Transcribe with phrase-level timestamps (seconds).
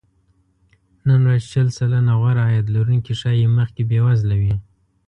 [1.07, 4.55] نن ورځ شل سلنه غوره عاید لرونکي ښايي مخکې بې وزله وي